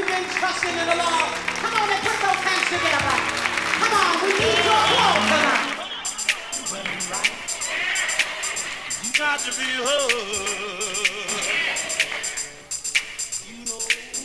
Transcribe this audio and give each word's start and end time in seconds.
you've 0.00 0.08
been 0.08 0.24
trusting 0.24 0.70
in 0.70 0.86
the 0.88 0.96
Lord. 0.96 1.28
Come 1.60 1.74
on 1.74 1.90
and 1.90 2.00
put 2.00 2.16
those 2.24 2.40
hands 2.40 2.68
together. 2.72 3.16
Come 3.80 3.92
on, 4.00 4.12
we 4.24 4.30
need 4.32 4.64
your 4.64 4.84
help 4.96 5.20
tonight. 5.28 5.68
Not 9.18 9.38
to 9.40 9.50
be 9.52 9.68
hugged. 9.76 10.14
You 13.44 13.56
know 13.68 13.80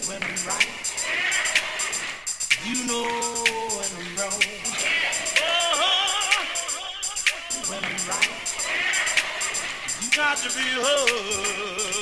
when 0.07 0.19
I'm 0.23 0.39
right. 0.47 0.71
You 2.63 2.75
know 2.87 3.07
when 3.75 3.89
I'm 3.99 4.09
wrong. 4.15 4.43
When 7.67 7.81
I'm 7.83 7.99
right. 8.07 8.31
You 10.01 10.07
got 10.15 10.35
to 10.37 10.47
be 10.55 10.65
hugged. 10.79 11.94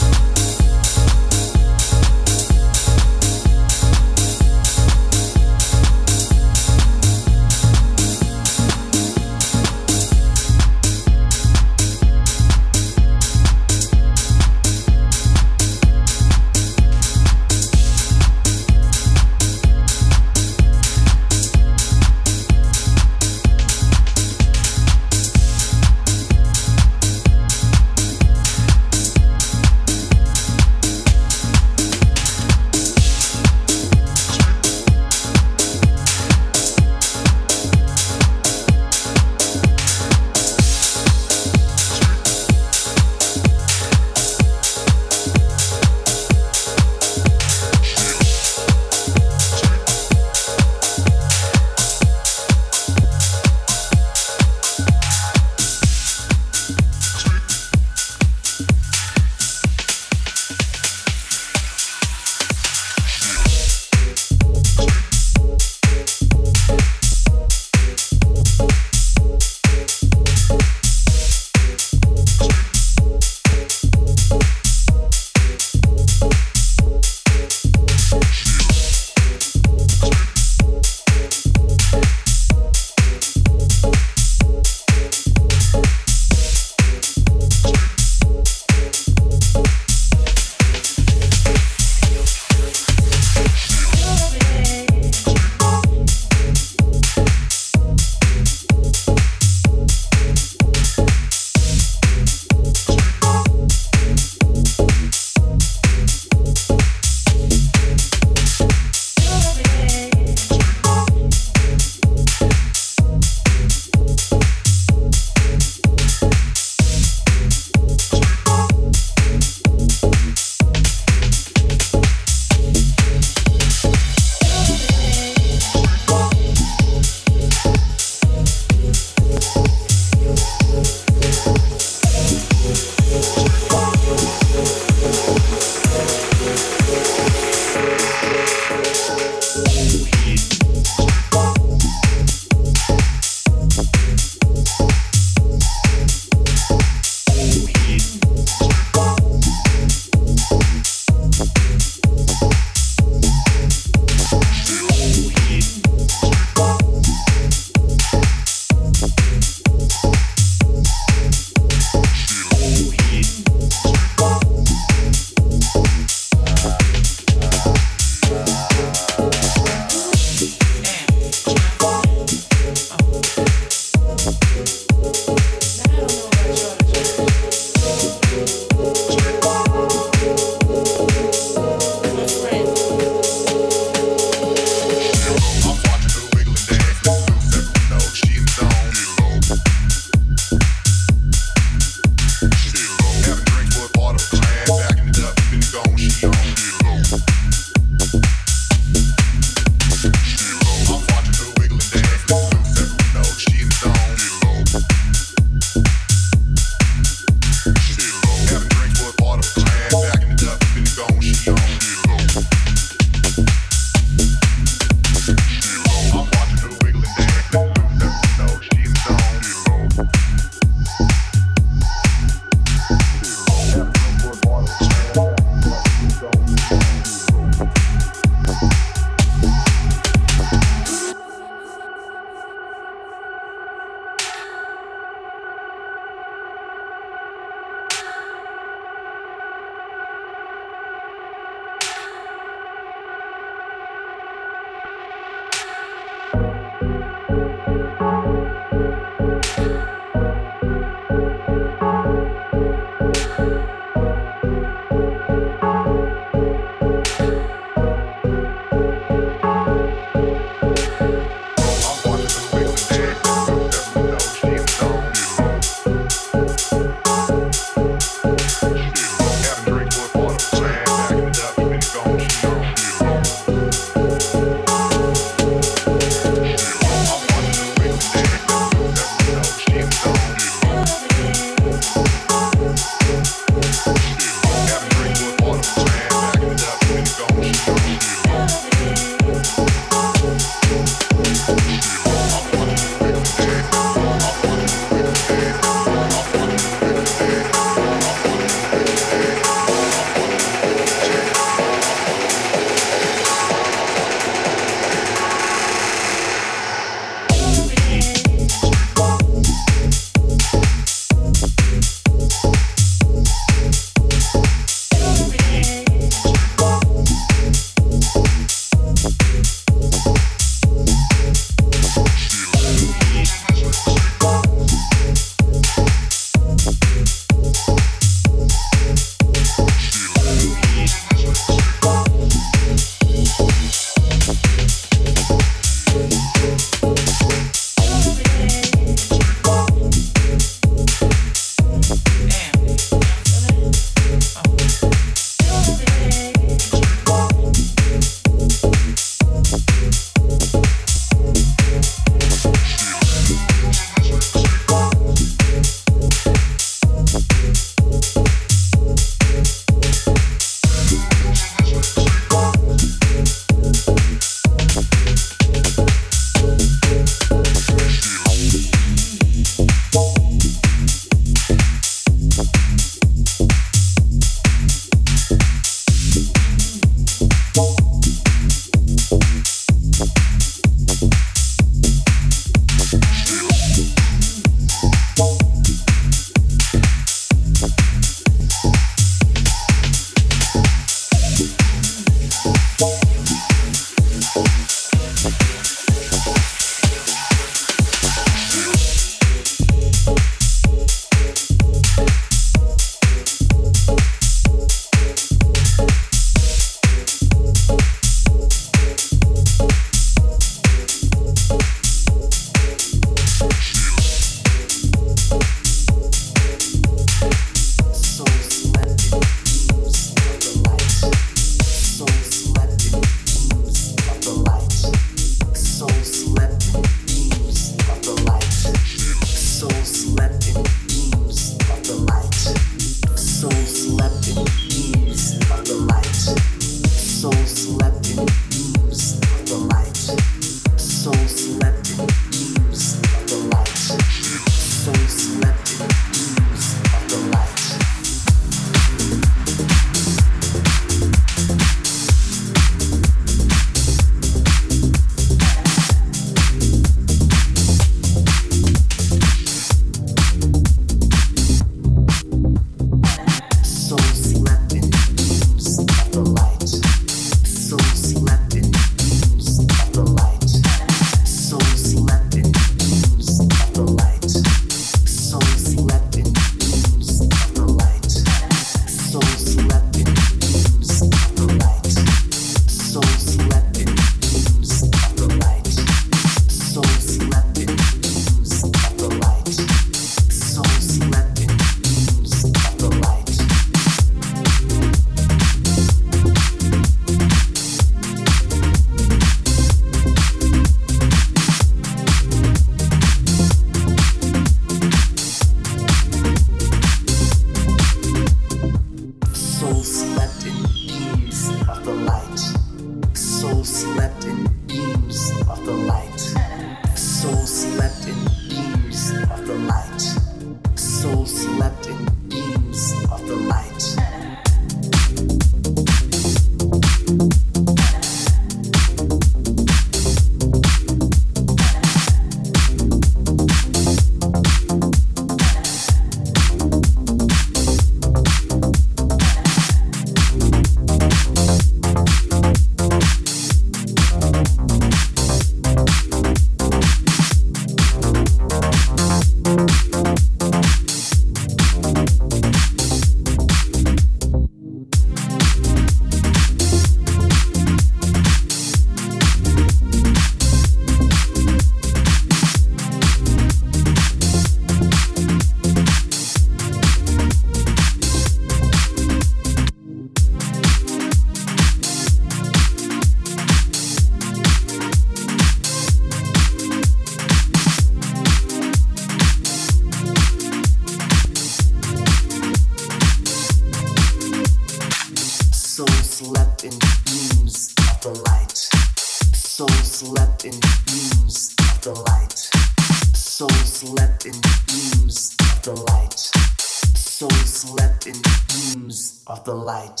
The 599.51 599.57
light. 599.57 600.00